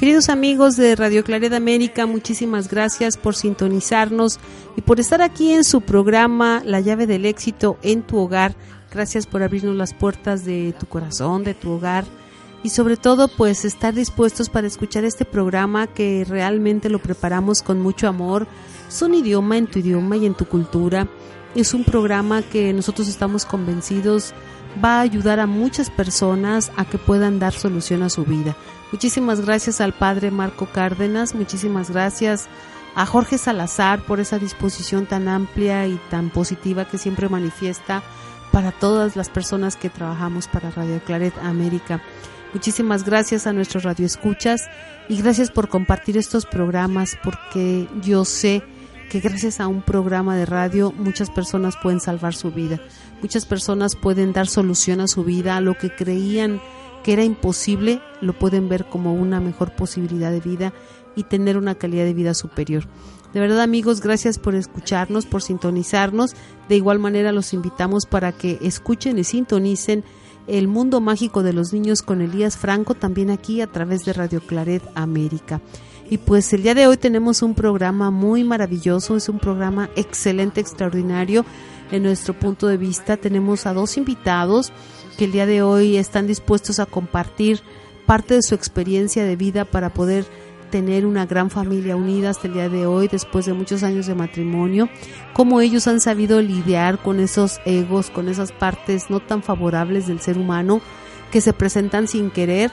[0.00, 4.40] Queridos amigos de Radio Claret América, muchísimas gracias por sintonizarnos
[4.74, 8.54] y por estar aquí en su programa La llave del éxito en tu hogar.
[8.90, 12.06] Gracias por abrirnos las puertas de tu corazón, de tu hogar
[12.62, 17.78] y sobre todo pues estar dispuestos para escuchar este programa que realmente lo preparamos con
[17.78, 18.46] mucho amor.
[18.88, 21.08] Es un idioma en tu idioma y en tu cultura.
[21.54, 24.34] Es un programa que nosotros estamos convencidos
[24.82, 28.56] va a ayudar a muchas personas a que puedan dar solución a su vida.
[28.92, 32.48] Muchísimas gracias al padre Marco Cárdenas, muchísimas gracias
[32.94, 38.02] a Jorge Salazar por esa disposición tan amplia y tan positiva que siempre manifiesta
[38.52, 42.00] para todas las personas que trabajamos para Radio Claret América.
[42.52, 44.68] Muchísimas gracias a nuestros radioescuchas
[45.08, 48.62] y gracias por compartir estos programas porque yo sé
[49.10, 52.80] que gracias a un programa de radio muchas personas pueden salvar su vida,
[53.20, 56.60] muchas personas pueden dar solución a su vida, a lo que creían
[57.02, 60.72] que era imposible, lo pueden ver como una mejor posibilidad de vida
[61.16, 62.84] y tener una calidad de vida superior.
[63.34, 66.36] De verdad amigos, gracias por escucharnos, por sintonizarnos.
[66.68, 70.04] De igual manera los invitamos para que escuchen y sintonicen
[70.46, 74.40] el mundo mágico de los niños con Elías Franco también aquí a través de Radio
[74.40, 75.60] Claret América.
[76.10, 80.60] Y pues el día de hoy tenemos un programa muy maravilloso, es un programa excelente,
[80.60, 81.44] extraordinario
[81.92, 83.16] en nuestro punto de vista.
[83.16, 84.72] Tenemos a dos invitados
[85.16, 87.60] que el día de hoy están dispuestos a compartir
[88.06, 90.26] parte de su experiencia de vida para poder
[90.72, 94.16] tener una gran familia unida hasta el día de hoy, después de muchos años de
[94.16, 94.88] matrimonio,
[95.32, 100.20] cómo ellos han sabido lidiar con esos egos, con esas partes no tan favorables del
[100.20, 100.80] ser humano
[101.30, 102.72] que se presentan sin querer,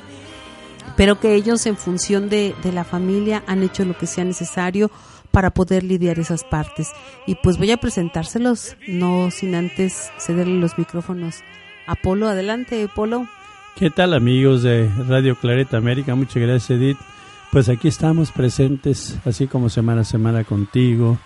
[0.95, 4.89] pero que ellos en función de, de la familia han hecho lo que sea necesario
[5.31, 6.92] para poder lidiar esas partes.
[7.25, 11.43] Y pues voy a presentárselos, no sin antes cederle los micrófonos
[11.87, 12.27] Apolo.
[12.27, 13.27] Adelante, Apolo.
[13.76, 16.15] ¿Qué tal amigos de Radio Clareta América?
[16.15, 16.97] Muchas gracias Edith.
[17.52, 21.17] Pues aquí estamos presentes, así como semana a semana contigo,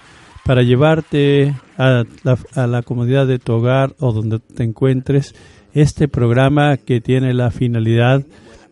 [0.46, 5.34] para llevarte a la, a la comodidad de tu hogar o donde te encuentres
[5.74, 8.24] este programa que tiene la finalidad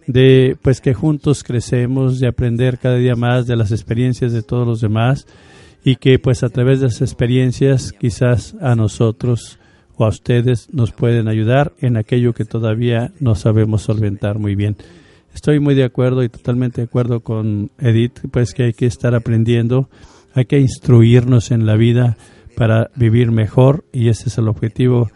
[0.07, 4.67] de pues que juntos crecemos, de aprender cada día más de las experiencias de todos
[4.67, 5.27] los demás
[5.83, 9.59] y que pues a través de esas experiencias quizás a nosotros
[9.95, 14.77] o a ustedes nos pueden ayudar en aquello que todavía no sabemos solventar muy bien.
[15.33, 19.13] Estoy muy de acuerdo y totalmente de acuerdo con Edith, pues que hay que estar
[19.13, 19.89] aprendiendo,
[20.33, 22.17] hay que instruirnos en la vida
[22.55, 25.09] para vivir mejor y ese es el objetivo,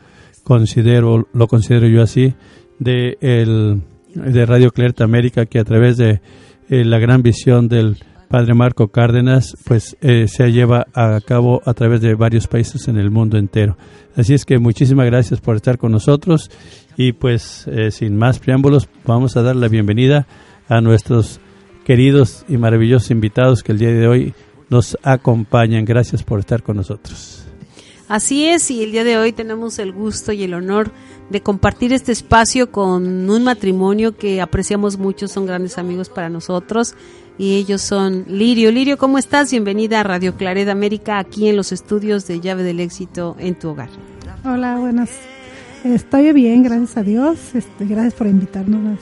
[0.43, 2.35] considero, lo considero yo así,
[2.79, 3.81] de, el,
[4.15, 6.21] de Radio Clerta América, que a través de
[6.69, 7.97] eh, la gran visión del
[8.33, 12.97] Padre Marco Cárdenas, pues eh, se lleva a cabo a través de varios países en
[12.97, 13.77] el mundo entero.
[14.15, 16.49] Así es que muchísimas gracias por estar con nosotros
[16.97, 20.25] y pues eh, sin más preámbulos vamos a dar la bienvenida
[20.67, 21.39] a nuestros
[21.85, 24.33] queridos y maravillosos invitados que el día de hoy
[24.69, 25.85] nos acompañan.
[25.85, 27.42] Gracias por estar con nosotros.
[28.13, 30.91] Así es, y el día de hoy tenemos el gusto y el honor
[31.31, 36.93] de compartir este espacio con un matrimonio que apreciamos mucho, son grandes amigos para nosotros
[37.39, 38.71] y ellos son Lirio.
[38.71, 39.49] Lirio, ¿cómo estás?
[39.49, 43.69] Bienvenida a Radio Claret América aquí en los estudios de Llave del Éxito en tu
[43.69, 43.89] hogar.
[44.45, 45.09] Hola, buenas.
[45.83, 47.39] Estoy bien, gracias a Dios.
[47.55, 48.99] Este, gracias por invitarnos.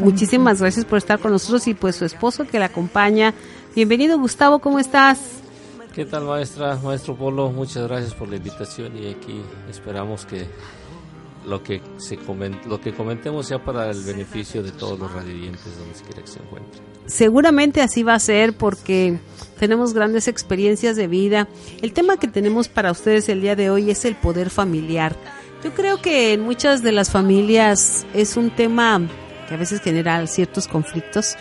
[0.00, 3.32] Muchísimas gracias por estar con nosotros y pues su esposo que la acompaña.
[3.74, 5.47] Bienvenido Gustavo, ¿cómo estás?
[5.94, 7.50] ¿Qué tal maestra, maestro Polo?
[7.50, 10.46] Muchas gracias por la invitación y aquí esperamos que
[11.46, 12.18] lo que se
[12.66, 16.40] lo que comentemos sea para el beneficio de todos los radioyentes donde quiera que se
[16.40, 16.82] encuentren.
[17.06, 19.18] Seguramente así va a ser porque
[19.58, 21.48] tenemos grandes experiencias de vida.
[21.80, 25.16] El tema que tenemos para ustedes el día de hoy es el poder familiar.
[25.64, 29.00] Yo creo que en muchas de las familias es un tema
[29.48, 31.34] que a veces genera ciertos conflictos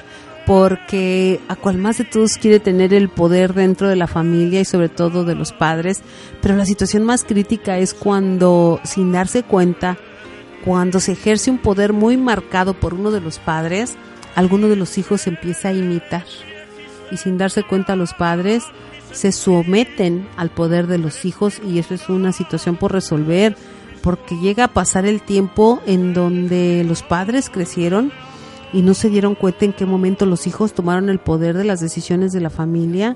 [0.47, 4.65] porque a cual más de todos quiere tener el poder dentro de la familia y
[4.65, 6.01] sobre todo de los padres,
[6.41, 9.97] pero la situación más crítica es cuando sin darse cuenta,
[10.63, 13.97] cuando se ejerce un poder muy marcado por uno de los padres,
[14.35, 16.23] alguno de los hijos empieza a imitar.
[17.11, 18.63] Y sin darse cuenta los padres
[19.11, 23.57] se someten al poder de los hijos y eso es una situación por resolver
[24.01, 28.13] porque llega a pasar el tiempo en donde los padres crecieron
[28.73, 31.79] y no se dieron cuenta en qué momento los hijos tomaron el poder de las
[31.79, 33.15] decisiones de la familia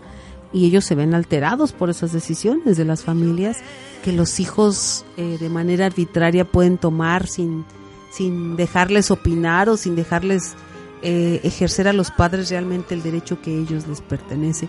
[0.53, 3.57] y ellos se ven alterados por esas decisiones de las familias
[4.03, 7.65] que los hijos eh, de manera arbitraria pueden tomar sin,
[8.11, 10.55] sin dejarles opinar o sin dejarles
[11.03, 14.67] eh, ejercer a los padres realmente el derecho que ellos les pertenece.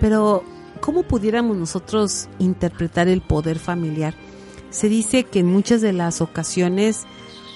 [0.00, 0.44] Pero,
[0.80, 4.14] ¿cómo pudiéramos nosotros interpretar el poder familiar?
[4.70, 7.02] Se dice que en muchas de las ocasiones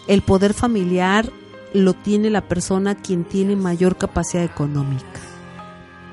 [0.09, 1.31] el poder familiar
[1.73, 5.21] lo tiene la persona quien tiene mayor capacidad económica.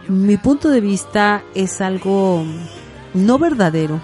[0.07, 2.44] Mi punto de vista es algo
[3.13, 4.01] no verdadero,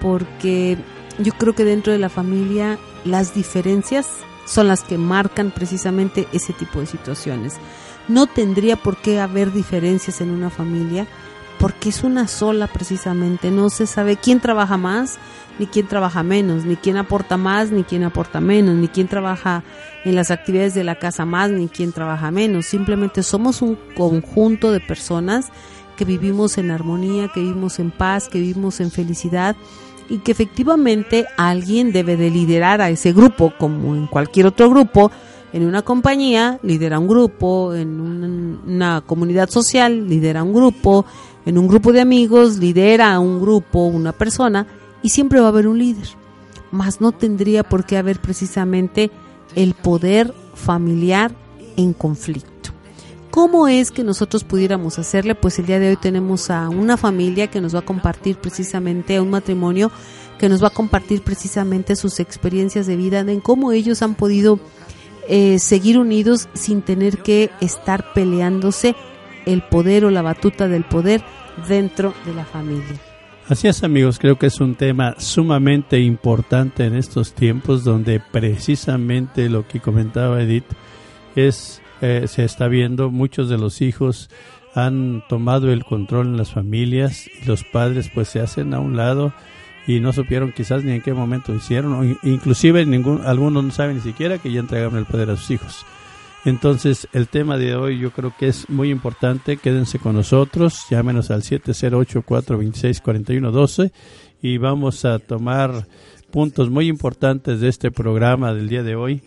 [0.00, 0.78] porque
[1.18, 4.08] yo creo que dentro de la familia las diferencias
[4.44, 7.54] son las que marcan precisamente ese tipo de situaciones.
[8.08, 11.06] No tendría por qué haber diferencias en una familia
[11.62, 15.20] porque es una sola precisamente, no se sabe quién trabaja más,
[15.60, 19.62] ni quién trabaja menos, ni quién aporta más, ni quién aporta menos, ni quién trabaja
[20.04, 22.66] en las actividades de la casa más, ni quién trabaja menos.
[22.66, 25.52] Simplemente somos un conjunto de personas
[25.96, 29.54] que vivimos en armonía, que vivimos en paz, que vivimos en felicidad
[30.08, 35.12] y que efectivamente alguien debe de liderar a ese grupo, como en cualquier otro grupo,
[35.52, 41.04] en una compañía lidera un grupo, en una comunidad social lidera un grupo,
[41.44, 44.66] en un grupo de amigos lidera un grupo, una persona,
[45.02, 46.08] y siempre va a haber un líder.
[46.70, 49.10] Mas no tendría por qué haber precisamente
[49.54, 51.34] el poder familiar
[51.76, 52.70] en conflicto.
[53.30, 55.34] ¿Cómo es que nosotros pudiéramos hacerle?
[55.34, 59.16] Pues el día de hoy tenemos a una familia que nos va a compartir precisamente,
[59.16, 59.90] a un matrimonio
[60.38, 64.58] que nos va a compartir precisamente sus experiencias de vida, en cómo ellos han podido
[65.28, 68.96] eh, seguir unidos sin tener que estar peleándose
[69.46, 71.22] el poder o la batuta del poder
[71.68, 73.00] dentro de la familia.
[73.48, 79.48] Así es amigos, creo que es un tema sumamente importante en estos tiempos donde precisamente
[79.48, 80.64] lo que comentaba Edith
[81.34, 84.30] es, eh, se está viendo, muchos de los hijos
[84.74, 88.96] han tomado el control en las familias y los padres pues se hacen a un
[88.96, 89.34] lado
[89.86, 93.96] y no supieron quizás ni en qué momento hicieron, o inclusive ningún, algunos no saben
[93.96, 95.84] ni siquiera que ya entregaron el poder a sus hijos.
[96.44, 99.58] Entonces, el tema de hoy yo creo que es muy importante.
[99.58, 103.92] Quédense con nosotros, llámenos al 708-426-4112
[104.42, 105.86] y vamos a tomar
[106.32, 109.22] puntos muy importantes de este programa del día de hoy,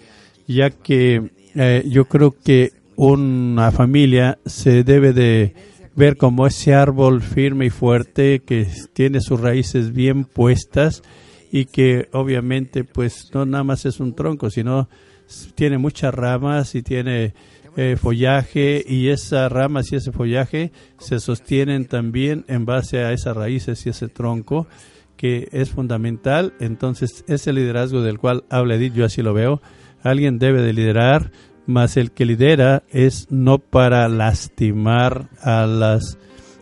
[0.45, 5.53] ya que eh, yo creo que una familia se debe de
[5.95, 11.01] ver como ese árbol firme y fuerte que tiene sus raíces bien puestas
[11.51, 14.89] y que obviamente pues no nada más es un tronco, sino
[15.55, 17.33] tiene muchas ramas y tiene
[17.77, 23.35] eh, follaje y esas ramas y ese follaje se sostienen también en base a esas
[23.35, 24.67] raíces y ese tronco
[25.17, 26.53] que es fundamental.
[26.59, 29.61] Entonces, ese liderazgo del cual habla Edith, yo así lo veo.
[30.03, 31.31] Alguien debe de liderar,
[31.65, 36.17] más el que lidera es no para lastimar a las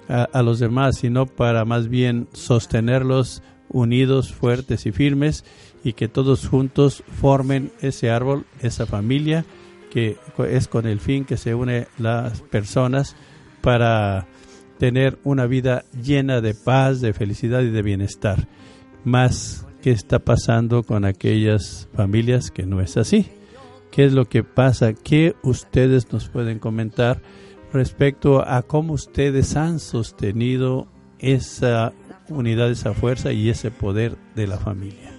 [0.08, 5.44] a los demás, sino para más bien sostenerlos unidos, fuertes y firmes
[5.84, 9.46] y que todos juntos formen ese árbol, esa familia,
[9.92, 10.18] que
[10.50, 13.16] es con el fin que se une las personas
[13.62, 14.28] para
[14.80, 18.48] tener una vida llena de paz, de felicidad y de bienestar.
[19.04, 23.28] Más que está pasando con aquellas familias que no es así.
[23.92, 24.94] ¿Qué es lo que pasa?
[24.94, 27.22] ¿Qué ustedes nos pueden comentar
[27.72, 30.88] respecto a cómo ustedes han sostenido
[31.20, 31.94] esa
[32.30, 35.13] unidad, esa fuerza y ese poder de la familia?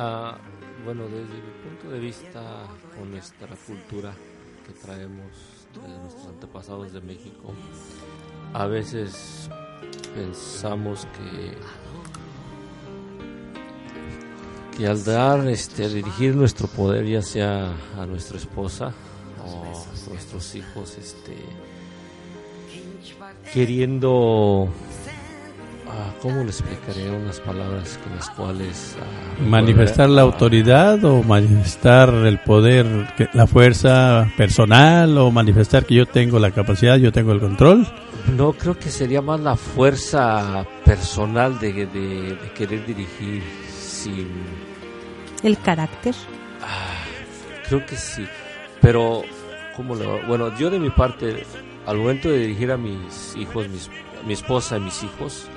[0.00, 0.38] Ah,
[0.84, 2.40] bueno, desde mi punto de vista,
[2.96, 4.14] con nuestra cultura
[4.64, 5.26] que traemos
[5.74, 7.52] de nuestros antepasados de México,
[8.54, 9.50] a veces
[10.14, 11.58] pensamos que
[14.76, 18.92] que al dar, este, dirigir nuestro poder, ya sea a nuestra esposa
[19.44, 21.34] o a nuestros hijos, este,
[23.52, 24.68] queriendo
[25.90, 28.96] Ah, ¿Cómo le explicaré unas palabras con las cuales...
[29.00, 32.86] Ah, ¿Manifestar la autoridad o manifestar el poder,
[33.32, 37.86] la fuerza personal o manifestar que yo tengo la capacidad, yo tengo el control?
[38.36, 43.42] No, creo que sería más la fuerza personal de, de, querer dirigir
[43.80, 44.28] sin...
[45.42, 46.14] ¿El carácter?
[46.62, 47.04] Ah,
[47.66, 48.26] creo que sí,
[48.80, 49.22] pero...
[49.78, 51.46] ¿cómo lo, bueno, yo de mi parte,
[51.86, 53.88] al momento de dirigir a mis hijos, mis,
[54.26, 55.48] mi esposa y mis hijos,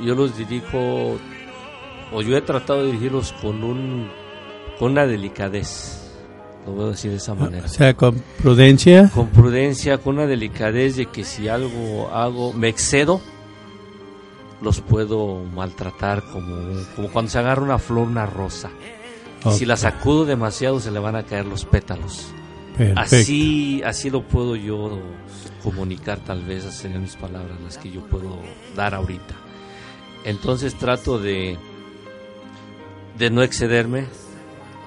[0.00, 1.18] yo los dirijo,
[2.12, 4.08] o yo he tratado de dirigirlos con, un,
[4.78, 6.02] con una delicadez.
[6.66, 7.66] Lo voy a decir de esa manera.
[7.66, 9.10] O sea, con prudencia.
[9.14, 13.20] Con prudencia, con una delicadez de que si algo hago, me excedo,
[14.60, 16.56] los puedo maltratar como,
[16.96, 18.70] como cuando se agarra una flor, una rosa.
[19.52, 22.32] Si la sacudo demasiado se le van a caer los pétalos.
[22.94, 25.00] Así, así lo puedo yo
[25.62, 28.40] comunicar, tal vez, hacer mis palabras las que yo puedo
[28.74, 29.34] dar ahorita.
[30.24, 31.56] Entonces trato de,
[33.16, 34.06] de no excederme,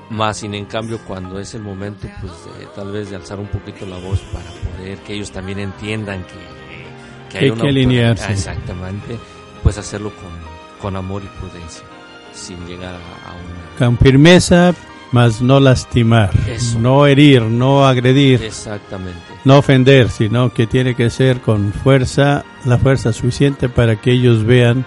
[0.09, 2.33] más sin en cambio cuando es el momento, pues
[2.75, 6.25] tal vez de alzar un poquito la voz para poder que ellos también entiendan
[7.31, 8.31] que, hay, una que alinearse.
[8.31, 9.17] Exactamente,
[9.63, 11.85] pues hacerlo con, con amor y prudencia,
[12.33, 13.77] sin llegar a, a una...
[13.77, 14.73] Con firmeza,
[15.11, 16.31] más no lastimar,
[16.79, 19.19] no herir, no agredir, Exactamente.
[19.43, 24.43] no ofender, sino que tiene que ser con fuerza, la fuerza suficiente para que ellos
[24.43, 24.85] vean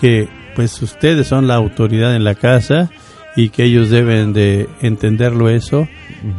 [0.00, 2.90] que pues ustedes son la autoridad en la casa
[3.36, 5.86] y que ellos deben de entenderlo eso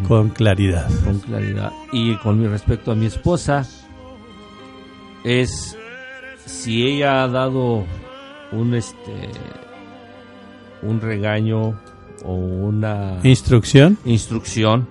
[0.07, 0.89] con claridad.
[1.05, 1.71] Con claridad.
[1.93, 3.65] Y con mi respecto a mi esposa,
[5.23, 5.77] es
[6.45, 7.85] si ella ha dado
[8.51, 9.29] un este
[10.81, 11.79] un regaño
[12.23, 14.87] o una instrucción instrucción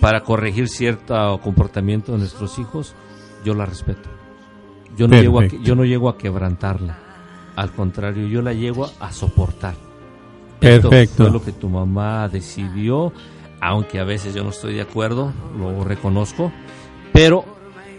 [0.00, 2.94] para corregir cierto comportamiento de nuestros hijos,
[3.42, 4.10] yo la respeto.
[4.98, 6.98] Yo no, llego a, yo no llego a quebrantarla.
[7.56, 9.74] Al contrario, yo la llego a, soportar.
[10.60, 10.94] Perfecto.
[10.94, 13.14] Esto fue lo que tu mamá decidió,
[13.62, 16.52] aunque a veces yo no estoy de acuerdo, lo reconozco,
[17.12, 17.44] pero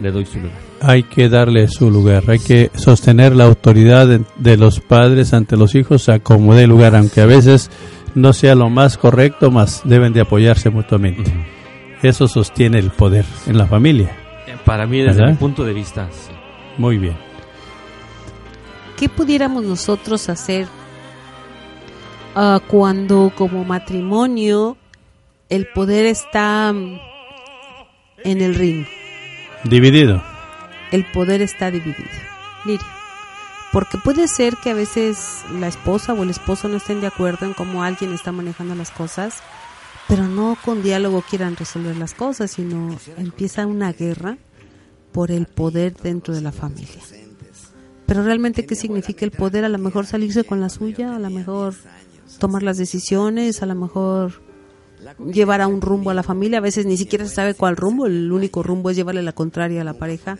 [0.00, 0.58] le doy su lugar.
[0.80, 5.74] Hay que darle su lugar, hay que sostener la autoridad de, los padres ante los
[5.74, 7.70] hijos a como dé lugar, aunque a veces
[8.16, 11.32] no sea lo más correcto, más deben de apoyarse mutuamente.
[12.02, 14.16] Eso sostiene el poder en la familia.
[14.64, 16.32] Para mí, desde mi punto de vista, sí.
[16.78, 17.16] Muy bien.
[18.96, 20.66] ¿Qué pudiéramos nosotros hacer
[22.34, 24.78] uh, cuando como matrimonio
[25.50, 27.00] el poder está en
[28.24, 28.86] el ring?
[29.64, 30.22] Dividido.
[30.90, 32.08] El poder está dividido.
[32.64, 32.95] Liria.
[33.76, 37.44] Porque puede ser que a veces la esposa o el esposo no estén de acuerdo
[37.44, 39.34] en cómo alguien está manejando las cosas,
[40.08, 44.38] pero no con diálogo quieran resolver las cosas, sino empieza una guerra
[45.12, 47.02] por el poder dentro de la familia.
[48.06, 49.66] Pero realmente, ¿qué significa el poder?
[49.66, 51.74] A lo mejor salirse con la suya, a lo mejor
[52.38, 54.40] tomar las decisiones, a lo mejor
[55.30, 56.60] llevar a un rumbo a la familia.
[56.60, 59.82] A veces ni siquiera se sabe cuál rumbo, el único rumbo es llevarle la contraria
[59.82, 60.38] a la pareja.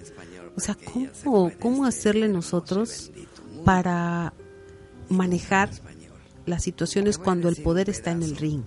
[0.56, 0.76] O sea,
[1.22, 3.10] ¿cómo, cómo hacerle nosotros
[3.64, 4.32] para
[5.08, 5.70] manejar
[6.46, 8.62] las situaciones cuando el poder está en el ring,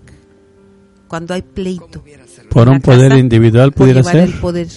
[1.07, 2.03] cuando hay pleito.
[2.49, 4.23] Por un poder individual pudiera por ser.
[4.23, 4.67] El poder,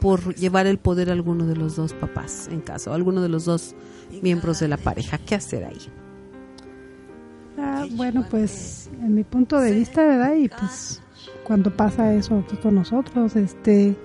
[0.00, 3.44] por llevar el poder a alguno de los dos papás en caso, alguno de los
[3.44, 3.74] dos
[4.22, 5.18] miembros de la pareja.
[5.18, 5.78] ¿Qué hacer ahí?
[7.56, 10.34] Ah, bueno, pues en mi punto de vista, ¿verdad?
[10.34, 11.00] Y pues
[11.44, 13.96] cuando pasa eso aquí con nosotros, este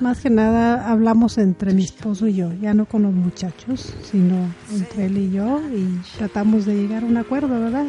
[0.00, 4.36] más que nada hablamos entre mi esposo y yo, ya no con los muchachos, sino
[4.72, 7.86] entre él y yo y tratamos de llegar a un acuerdo, ¿verdad?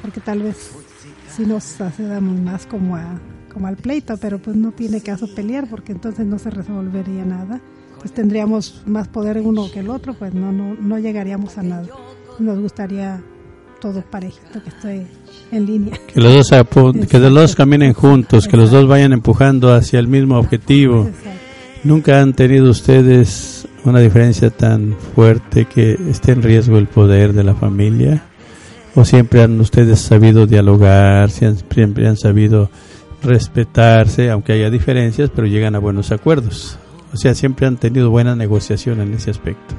[0.00, 0.72] porque tal vez
[1.34, 3.20] si nos hacemos más como, a,
[3.52, 7.60] como al pleito, pero pues no tiene caso pelear porque entonces no se resolvería nada.
[7.98, 11.86] Pues tendríamos más poder uno que el otro, pues no, no, no llegaríamos a nada.
[12.40, 13.22] Nos gustaría
[13.82, 15.06] todos parejito, que estoy
[15.50, 15.98] en línea.
[16.06, 20.06] Que los dos, que los dos caminen juntos, que los dos vayan empujando hacia el
[20.06, 21.10] mismo objetivo.
[21.82, 27.42] ¿Nunca han tenido ustedes una diferencia tan fuerte que esté en riesgo el poder de
[27.42, 28.22] la familia?
[28.94, 32.70] ¿O siempre han ustedes sabido dialogar, siempre han sabido
[33.20, 36.78] respetarse, aunque haya diferencias, pero llegan a buenos acuerdos?
[37.12, 39.74] O sea, siempre han tenido buena negociación en ese aspecto.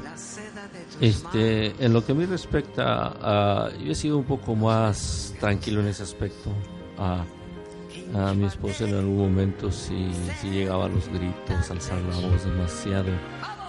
[1.04, 5.88] Este, en lo que a mí respecta, yo he sido un poco más tranquilo en
[5.88, 6.50] ese aspecto.
[6.98, 12.44] a mi esposa en algún momento si, si llegaba a los gritos, alzar la voz
[12.44, 13.10] demasiado.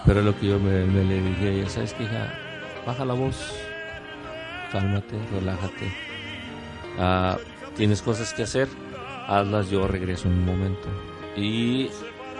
[0.06, 2.32] Pero lo que yo me, le dije a ella, ¿sabes qué, hija?
[2.86, 3.36] Baja la voz,
[4.72, 5.92] cálmate, relájate.
[6.98, 7.36] Ah,
[7.76, 8.66] tienes cosas que hacer,
[9.28, 10.88] hazlas, yo regreso en un momento.
[11.36, 11.90] Y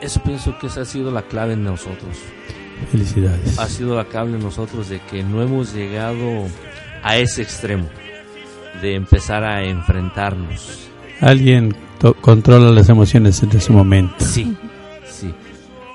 [0.00, 2.16] eso pienso que esa ha sido la clave en nosotros.
[2.90, 3.58] Felicidades.
[3.58, 6.46] Ha sido la en nosotros de que no hemos llegado
[7.02, 7.88] a ese extremo
[8.80, 10.88] de empezar a enfrentarnos.
[11.20, 11.74] Alguien
[12.20, 14.16] controla las emociones en ese momento.
[14.18, 14.56] Sí,
[15.08, 15.34] sí.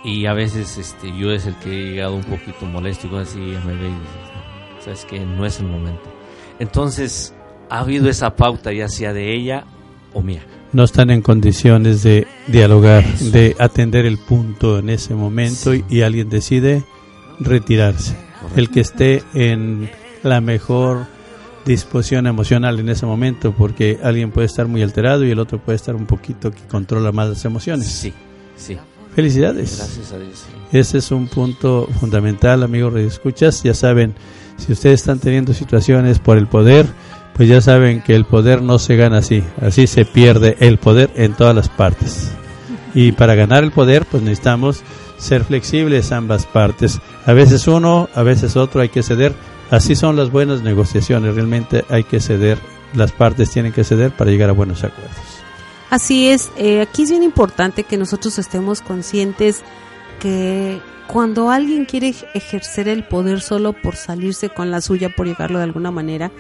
[0.03, 3.39] Y a veces este, yo es el que he llegado un poquito molesto y así
[3.39, 6.11] me ve y sabes que no es el momento.
[6.59, 7.35] Entonces
[7.69, 9.65] ha habido esa pauta ya sea de ella
[10.13, 10.43] o mía
[10.73, 16.29] no están en condiciones de dialogar, de atender el punto en ese momento y, alguien
[16.29, 16.83] decide
[17.39, 18.15] retirarse.
[18.55, 19.89] El que esté en
[20.23, 21.05] la mejor
[21.65, 25.75] disposición emocional en ese momento, porque alguien puede estar muy alterado y el otro puede
[25.75, 27.87] estar un poquito que controla más las emociones.
[27.87, 28.13] Sí,
[28.55, 28.77] sí.
[29.15, 29.77] Felicidades.
[29.77, 30.45] Gracias a Dios.
[30.71, 33.61] Ese es un punto fundamental, amigos escuchas.
[33.61, 34.13] Ya saben,
[34.57, 36.85] si ustedes están teniendo situaciones por el poder,
[37.41, 41.09] pues ya saben que el poder no se gana así, así se pierde el poder
[41.15, 42.29] en todas las partes.
[42.93, 44.83] Y para ganar el poder, pues necesitamos
[45.17, 46.99] ser flexibles ambas partes.
[47.25, 49.33] A veces uno, a veces otro hay que ceder.
[49.71, 51.33] Así son las buenas negociaciones.
[51.33, 52.59] Realmente hay que ceder.
[52.93, 55.17] Las partes tienen que ceder para llegar a buenos acuerdos.
[55.89, 56.51] Así es.
[56.57, 59.63] Eh, aquí es bien importante que nosotros estemos conscientes
[60.19, 65.57] que cuando alguien quiere ejercer el poder solo por salirse con la suya, por llegarlo
[65.57, 66.31] de alguna manera,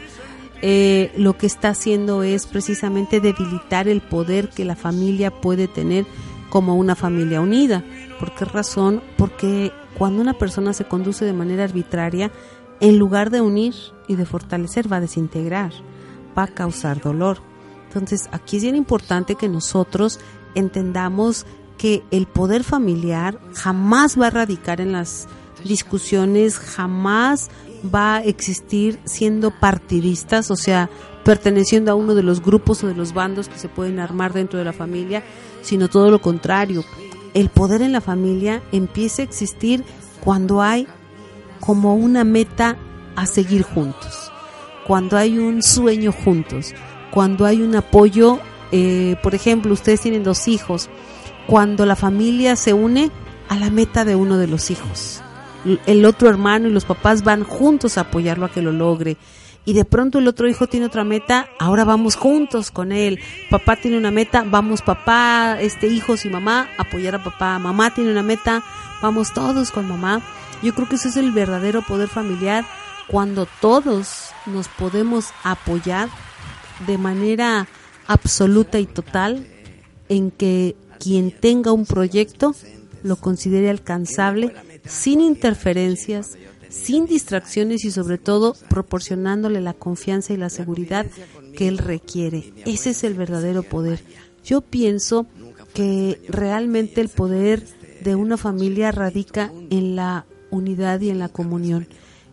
[0.61, 6.05] eh, lo que está haciendo es precisamente debilitar el poder que la familia puede tener
[6.49, 7.83] como una familia unida.
[8.19, 9.01] ¿Por qué razón?
[9.17, 12.31] Porque cuando una persona se conduce de manera arbitraria,
[12.79, 13.73] en lugar de unir
[14.07, 15.71] y de fortalecer, va a desintegrar,
[16.37, 17.39] va a causar dolor.
[17.87, 20.19] Entonces, aquí es bien importante que nosotros
[20.55, 21.45] entendamos
[21.77, 25.27] que el poder familiar jamás va a radicar en las
[25.63, 27.49] discusiones, jamás
[27.83, 30.89] va a existir siendo partidistas, o sea,
[31.23, 34.59] perteneciendo a uno de los grupos o de los bandos que se pueden armar dentro
[34.59, 35.23] de la familia,
[35.61, 36.83] sino todo lo contrario.
[37.33, 39.83] El poder en la familia empieza a existir
[40.23, 40.87] cuando hay
[41.59, 42.77] como una meta
[43.15, 44.31] a seguir juntos,
[44.85, 46.73] cuando hay un sueño juntos,
[47.11, 48.39] cuando hay un apoyo,
[48.71, 50.89] eh, por ejemplo, ustedes tienen dos hijos,
[51.47, 53.11] cuando la familia se une
[53.49, 55.21] a la meta de uno de los hijos.
[55.85, 59.17] El otro hermano y los papás van juntos a apoyarlo a que lo logre.
[59.63, 63.19] Y de pronto el otro hijo tiene otra meta, ahora vamos juntos con él.
[63.51, 67.59] Papá tiene una meta, vamos papá, este hijos y mamá, apoyar a papá.
[67.59, 68.63] Mamá tiene una meta,
[69.03, 70.21] vamos todos con mamá.
[70.63, 72.65] Yo creo que ese es el verdadero poder familiar
[73.07, 76.09] cuando todos nos podemos apoyar
[76.87, 77.67] de manera
[78.07, 79.45] absoluta y total
[80.09, 82.55] en que quien tenga un proyecto
[83.03, 84.53] lo considere alcanzable
[84.85, 86.37] sin interferencias,
[86.69, 91.05] sin distracciones y sobre todo proporcionándole la confianza y la seguridad
[91.55, 92.53] que él requiere.
[92.65, 94.01] Ese es el verdadero poder.
[94.43, 95.27] Yo pienso
[95.73, 97.65] que realmente el poder
[98.03, 101.87] de una familia radica en la unidad y en la comunión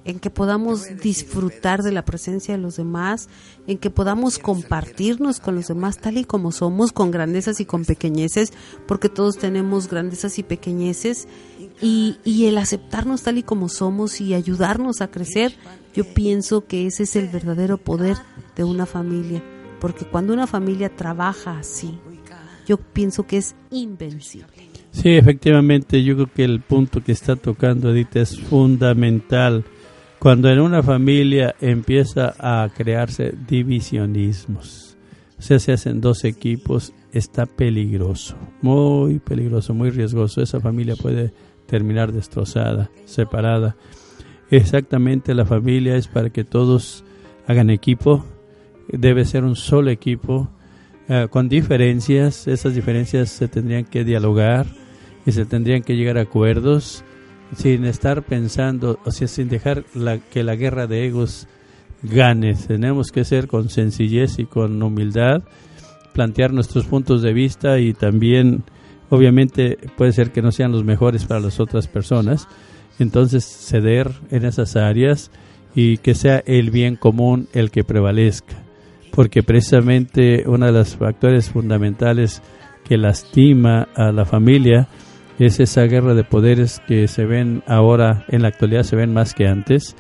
[0.05, 3.29] en que podamos disfrutar de la presencia de los demás,
[3.67, 7.85] en que podamos compartirnos con los demás tal y como somos, con grandezas y con
[7.85, 8.53] pequeñeces,
[8.87, 11.29] porque todos tenemos grandezas y pequeñeces,
[11.81, 15.55] y, y el aceptarnos tal y como somos y ayudarnos a crecer,
[15.95, 18.17] yo pienso que ese es el verdadero poder
[18.57, 19.43] de una familia,
[19.81, 21.99] porque cuando una familia trabaja así,
[22.67, 24.69] yo pienso que es invencible.
[24.91, 29.65] Sí, efectivamente, yo creo que el punto que está tocando Edith es fundamental
[30.19, 34.97] cuando en una familia empieza a crearse divisionismos,
[35.39, 40.43] o sea, se hacen dos equipos, está peligroso, muy peligroso, muy riesgoso.
[40.43, 41.33] Esa familia puede
[41.67, 43.77] terminar destrozada, separada.
[44.51, 47.05] Exactamente la familia es para que todos
[47.47, 48.25] hagan equipo,
[48.89, 50.51] debe ser un solo equipo,
[51.09, 54.67] eh, con diferencias, esas diferencias se tendrían que dialogar
[55.25, 57.05] y se tendrían que llegar a acuerdos
[57.57, 61.47] sin estar pensando, o sea, sin dejar la, que la guerra de egos
[62.03, 62.55] gane.
[62.55, 65.43] Tenemos que ser con sencillez y con humildad,
[66.13, 68.65] plantear nuestros puntos de vista y también,
[69.11, 72.49] obviamente, puede ser que no sean los mejores para las otras personas.
[72.99, 75.31] Entonces, ceder en esas áreas
[75.75, 78.57] y que sea el bien común el que prevalezca.
[79.13, 82.43] Porque precisamente uno de los factores fundamentales
[82.85, 84.89] que lastima a la familia
[85.47, 89.35] es esa guerra de poderes que se ven ahora en la actualidad se ven más
[89.35, 89.95] que antes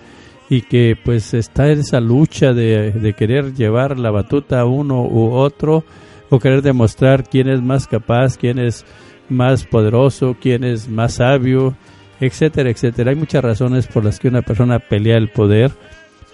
[0.50, 5.84] y que pues está esa lucha de, querer llevar la batuta a uno u otro
[6.30, 8.84] o querer demostrar quién es más capaz, quién es
[9.28, 11.76] más poderoso, quién es más sabio,
[12.20, 13.10] etcétera, etcétera.
[13.10, 15.70] Hay muchas razones por las que una persona pelea el poder,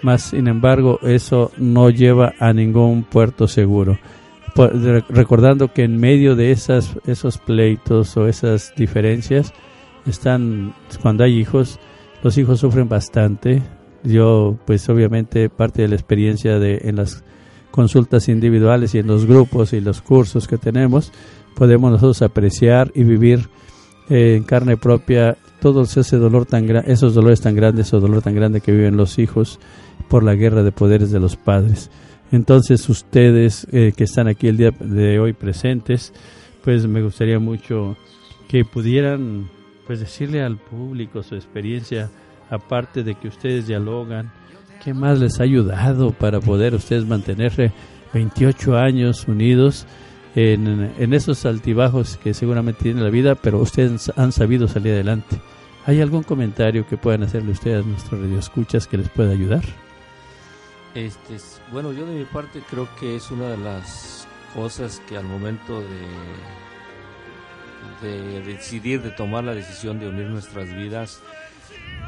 [0.03, 3.99] más sin embargo eso no lleva a ningún puerto seguro
[4.55, 9.53] recordando que en medio de esas, esos pleitos o esas diferencias
[10.07, 11.79] están, cuando hay hijos,
[12.23, 13.63] los hijos sufren bastante.
[14.03, 17.25] Yo, pues obviamente, parte de la experiencia de en las
[17.71, 21.13] consultas individuales y en los grupos y los cursos que tenemos,
[21.57, 23.49] podemos nosotros apreciar y vivir
[24.09, 28.35] eh, en carne propia todos ese dolor tan esos dolores tan grandes o dolor tan
[28.35, 29.59] grande que viven los hijos
[30.09, 31.91] por la guerra de poderes de los padres.
[32.33, 36.13] Entonces ustedes eh, que están aquí el día de hoy presentes,
[36.63, 37.97] pues me gustaría mucho
[38.49, 39.49] que pudieran
[39.87, 42.11] pues decirle al público su experiencia,
[42.51, 44.33] aparte de que ustedes dialogan,
[44.83, 47.73] qué más les ha ayudado para poder ustedes mantenerse
[48.13, 49.87] 28 años unidos
[50.35, 55.39] en, en esos altibajos que seguramente tiene la vida, pero ustedes han sabido salir adelante.
[55.87, 59.65] ¿Hay algún comentario que puedan hacerle ustedes a nuestros radioescuchas que les pueda ayudar?
[60.95, 61.37] Este,
[61.73, 65.83] bueno, yo de mi parte creo que es una de las cosas que al momento
[68.01, 71.21] de, de decidir, de tomar la decisión de unir nuestras vidas,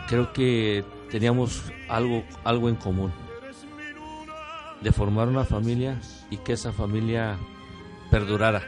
[0.09, 3.13] creo que teníamos algo, algo en común,
[4.81, 7.37] de formar una familia y que esa familia
[8.11, 8.63] perdurara.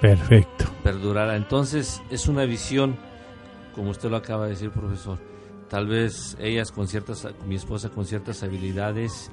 [0.00, 0.66] Perfecto.
[0.84, 1.36] Perdurara.
[1.36, 2.96] Entonces es una visión,
[3.74, 5.18] como usted lo acaba de decir, profesor.
[5.68, 9.30] Tal vez ellas con ciertas, mi esposa con ciertas habilidades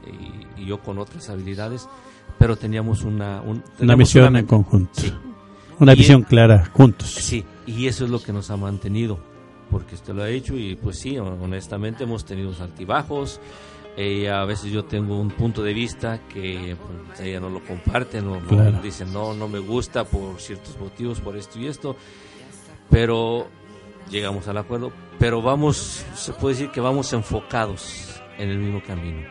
[0.57, 1.87] y, yo con otras habilidades,
[2.37, 3.41] pero teníamos una,
[3.79, 5.01] una misión en conjunto.
[5.79, 7.09] Una visión clara juntos.
[7.09, 9.19] Sí, y eso es lo que nos ha mantenido,
[9.69, 13.39] porque usted lo ha hecho y pues sí, honestamente hemos tenido altibajos,
[13.97, 16.75] ella a veces yo tengo un punto de vista que
[17.07, 18.39] pues, ella no lo comparte, no,
[18.81, 21.95] dice no, no me gusta por ciertos motivos, por esto y esto,
[22.89, 23.47] pero
[24.09, 29.27] llegamos al acuerdo, pero vamos, se puede decir que vamos enfocados en el mismo camino.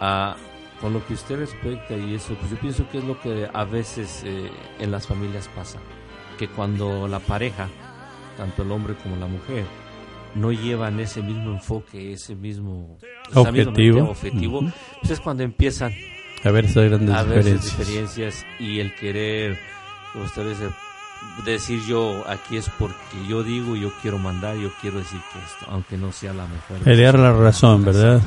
[0.00, 0.36] Ah,
[0.80, 3.64] con lo que usted respecta y eso, pues yo pienso que es lo que a
[3.64, 5.78] veces eh, en las familias pasa,
[6.38, 7.68] que cuando la pareja,
[8.36, 9.64] tanto el hombre como la mujer,
[10.34, 12.98] no llevan ese mismo enfoque, ese mismo
[13.34, 14.60] objetivo, objetivo
[15.00, 15.92] pues es cuando empiezan
[16.44, 18.46] a ver esas grandes a ver diferencias.
[18.60, 19.58] y el querer,
[20.12, 20.68] como usted dice,
[21.44, 25.66] decir yo aquí es porque yo digo, yo quiero mandar, yo quiero decir que esto,
[25.68, 26.78] aunque no sea la mejor.
[26.78, 28.20] Pelear la razón, ¿verdad?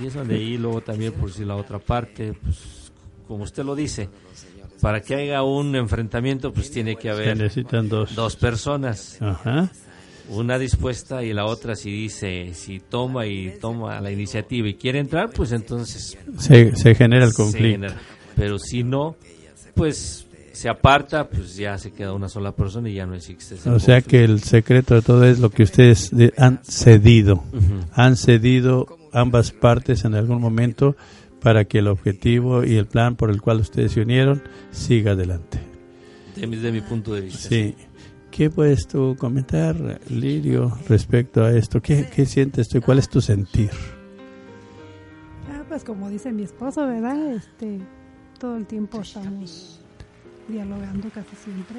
[0.00, 2.90] Y eso de ahí luego también por si la otra parte, pues
[3.28, 4.08] como usted lo dice,
[4.80, 8.14] para que haya un enfrentamiento pues tiene que haber necesitan dos.
[8.14, 9.20] dos personas.
[9.20, 9.70] Ajá
[10.28, 14.98] una dispuesta y la otra si dice, si toma y toma la iniciativa y quiere
[14.98, 17.88] entrar, pues entonces se, se genera el conflicto.
[18.36, 19.16] Pero si no,
[19.74, 23.56] pues se aparta, pues ya se queda una sola persona y ya no existe.
[23.68, 27.42] o sea que el secreto de todo es lo que ustedes han cedido.
[27.92, 30.96] Han cedido ambas partes en algún momento
[31.40, 35.58] para que el objetivo y el plan por el cual ustedes se unieron siga adelante.
[36.36, 37.48] Desde mi punto de vista.
[37.48, 37.74] sí.
[38.30, 41.82] ¿Qué puedes tú comentar, Lirio, respecto a esto?
[41.82, 43.68] ¿Qué, qué sientes tú y cuál es tu sentir?
[45.50, 47.34] Ah, pues como dice mi esposo, ¿verdad?
[47.34, 47.78] Este,
[48.38, 49.81] todo el tiempo estamos
[50.48, 51.78] dialogando casi siempre.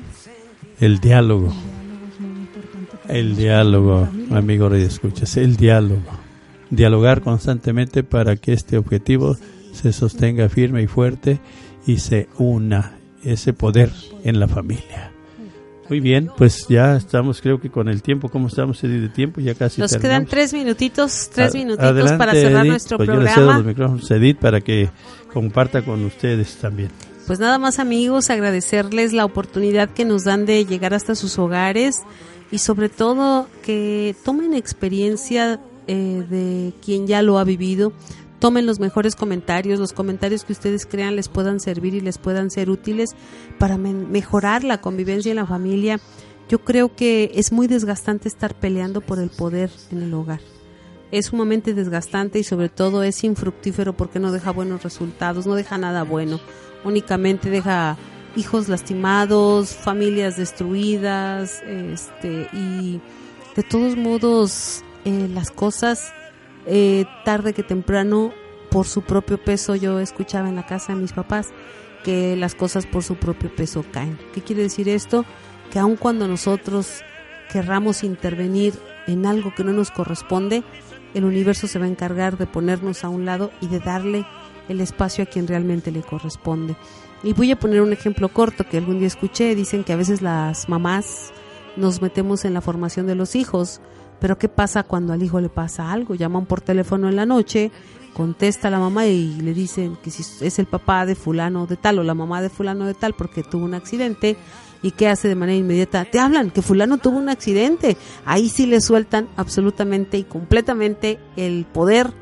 [0.79, 1.47] El diálogo.
[1.47, 3.19] El diálogo es muy importante.
[3.19, 6.01] el diálogo, amigo Rey Escuchas, el diálogo.
[6.69, 9.37] Dialogar constantemente para que este objetivo
[9.73, 11.39] se sostenga firme y fuerte
[11.85, 13.91] y se una ese poder
[14.23, 15.11] en la familia.
[15.89, 19.41] Muy bien, pues ya estamos, creo que con el tiempo, ¿cómo estamos de tiempo?
[19.41, 23.35] Ya casi Nos quedan tres minutitos, tres minutitos para cerrar nuestro pues programa.
[23.35, 24.89] Yo le cedo los micrófonos a Edith para que
[25.31, 26.89] comparta con ustedes también.
[27.25, 32.03] Pues nada más amigos, agradecerles la oportunidad que nos dan de llegar hasta sus hogares
[32.51, 37.93] y sobre todo que tomen experiencia eh, de quien ya lo ha vivido,
[38.39, 42.51] tomen los mejores comentarios, los comentarios que ustedes crean les puedan servir y les puedan
[42.51, 43.15] ser útiles
[43.57, 46.01] para mejorar la convivencia en la familia.
[46.49, 50.41] Yo creo que es muy desgastante estar peleando por el poder en el hogar.
[51.11, 55.77] Es sumamente desgastante y sobre todo es infructífero porque no deja buenos resultados, no deja
[55.77, 56.41] nada bueno.
[56.83, 57.97] Únicamente deja
[58.35, 62.99] hijos lastimados, familias destruidas, este y
[63.55, 66.13] de todos modos eh, las cosas
[66.65, 68.33] eh, tarde que temprano
[68.71, 71.49] por su propio peso yo escuchaba en la casa de mis papás
[72.03, 74.17] que las cosas por su propio peso caen.
[74.33, 75.25] ¿Qué quiere decir esto?
[75.71, 77.01] Que aun cuando nosotros
[77.51, 78.73] querramos intervenir
[79.07, 80.63] en algo que no nos corresponde,
[81.13, 84.25] el universo se va a encargar de ponernos a un lado y de darle
[84.69, 86.75] el espacio a quien realmente le corresponde.
[87.23, 89.55] Y voy a poner un ejemplo corto que algún día escuché.
[89.55, 91.31] Dicen que a veces las mamás
[91.77, 93.81] nos metemos en la formación de los hijos
[94.23, 96.15] pero ¿qué pasa cuando al hijo le pasa algo?
[96.15, 97.71] Llaman por teléfono en la noche,
[98.13, 101.99] contesta la mamá y le dicen que si es el papá de fulano de tal
[101.99, 104.37] o la mamá de fulano de tal porque tuvo un accidente
[104.81, 107.97] y qué hace de manera inmediata, te hablan que fulano tuvo un accidente.
[108.23, 112.13] Ahí sí le sueltan absolutamente y completamente el poder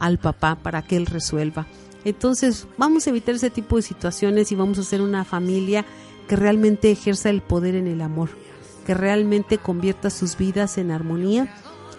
[0.00, 1.68] al papá para que él resuelva.
[2.04, 5.84] Entonces, vamos a evitar ese tipo de situaciones y vamos a hacer una familia
[6.28, 8.30] que realmente ejerza el poder en el amor
[8.84, 11.52] que realmente convierta sus vidas en armonía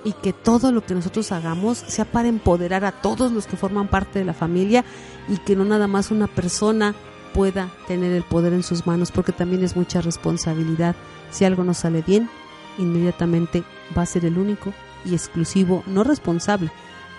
[0.03, 3.87] y que todo lo que nosotros hagamos sea para empoderar a todos los que forman
[3.87, 4.85] parte de la familia
[5.27, 6.93] y que no nada más una persona
[7.33, 10.95] pueda tener el poder en sus manos porque también es mucha responsabilidad.
[11.31, 12.29] Si algo no sale bien,
[12.77, 13.63] inmediatamente
[13.97, 16.71] va a ser el único y exclusivo, no responsable.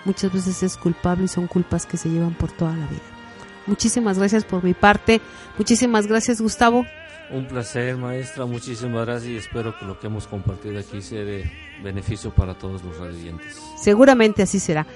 [0.07, 3.01] Muchas veces es culpable y son culpas que se llevan por toda la vida.
[3.65, 5.19] Muchísimas gracias por mi parte.
[5.57, 6.85] Muchísimas gracias Gustavo.
[7.29, 8.45] Un placer, maestra.
[8.45, 11.51] Muchísimas gracias y espero que lo que hemos compartido aquí sea de
[11.83, 13.61] beneficio para todos los radiantes.
[13.75, 14.87] Seguramente así será.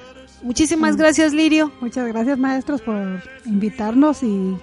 [0.43, 1.73] Muchísimas gracias, Lirio.
[1.81, 4.55] Muchas gracias, maestros, por invitarnos y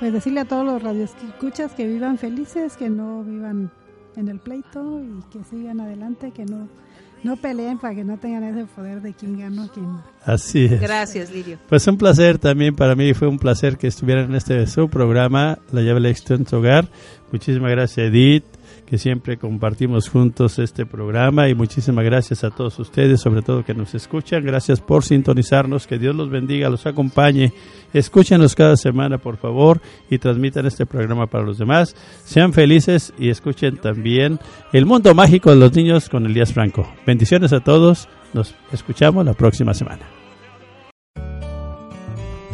[0.00, 3.70] pues decirle a todos los radioescuchas que vivan felices, que no vivan
[4.16, 6.66] en el pleito y que sigan adelante, que no
[7.26, 9.86] no peleen para que no tengan ese poder de quién gana quién.
[10.24, 10.80] Así es.
[10.80, 11.58] Gracias, Lirio.
[11.68, 15.58] Pues un placer también para mí, fue un placer que estuvieran en este su programa,
[15.72, 16.88] La llave del éxito en hogar.
[17.32, 18.55] Muchísimas gracias, Edith
[18.86, 23.74] que siempre compartimos juntos este programa y muchísimas gracias a todos ustedes, sobre todo que
[23.74, 24.44] nos escuchan.
[24.44, 27.52] Gracias por sintonizarnos, que Dios los bendiga, los acompañe.
[27.92, 31.96] Escúchenos cada semana, por favor, y transmitan este programa para los demás.
[32.24, 34.38] Sean felices y escuchen también
[34.72, 36.88] El Mundo Mágico de los Niños con Elías Franco.
[37.04, 38.08] Bendiciones a todos.
[38.32, 40.15] Nos escuchamos la próxima semana.